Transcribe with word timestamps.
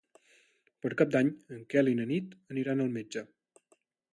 Per 0.85 0.89
Cap 1.01 1.11
d'Any 1.15 1.29
en 1.57 1.61
Quel 1.73 1.91
i 1.91 1.95
na 2.01 2.07
Nit 2.13 2.33
aniran 2.55 2.85
al 2.87 2.91
metge. 2.99 3.25